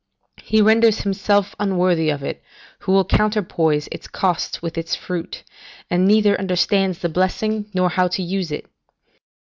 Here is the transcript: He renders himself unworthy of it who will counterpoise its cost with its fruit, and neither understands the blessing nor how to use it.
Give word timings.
He 0.41 0.63
renders 0.63 1.01
himself 1.01 1.55
unworthy 1.59 2.09
of 2.09 2.23
it 2.23 2.41
who 2.79 2.91
will 2.91 3.05
counterpoise 3.05 3.87
its 3.91 4.07
cost 4.07 4.63
with 4.63 4.75
its 4.75 4.95
fruit, 4.95 5.43
and 5.91 6.07
neither 6.07 6.39
understands 6.39 6.97
the 6.97 7.07
blessing 7.09 7.69
nor 7.75 7.89
how 7.91 8.07
to 8.07 8.23
use 8.23 8.51
it. 8.51 8.65